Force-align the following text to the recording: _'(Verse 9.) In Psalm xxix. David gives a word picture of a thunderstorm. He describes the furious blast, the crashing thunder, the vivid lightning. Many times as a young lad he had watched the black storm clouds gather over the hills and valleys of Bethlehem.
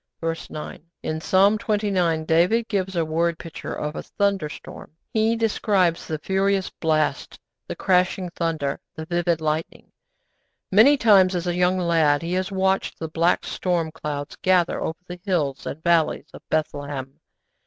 _'(Verse 0.19 0.49
9.) 0.49 0.83
In 1.03 1.21
Psalm 1.21 1.59
xxix. 1.59 2.25
David 2.25 2.67
gives 2.67 2.95
a 2.95 3.05
word 3.05 3.37
picture 3.37 3.75
of 3.75 3.95
a 3.95 4.01
thunderstorm. 4.01 4.93
He 5.13 5.35
describes 5.35 6.07
the 6.07 6.17
furious 6.17 6.71
blast, 6.71 7.39
the 7.67 7.75
crashing 7.75 8.31
thunder, 8.31 8.79
the 8.95 9.05
vivid 9.05 9.41
lightning. 9.41 9.91
Many 10.71 10.97
times 10.97 11.35
as 11.35 11.45
a 11.45 11.53
young 11.53 11.77
lad 11.77 12.23
he 12.23 12.33
had 12.33 12.49
watched 12.49 12.97
the 12.97 13.09
black 13.09 13.45
storm 13.45 13.91
clouds 13.91 14.35
gather 14.37 14.81
over 14.81 14.97
the 15.05 15.19
hills 15.23 15.67
and 15.67 15.83
valleys 15.83 16.29
of 16.33 16.41
Bethlehem. 16.49 17.19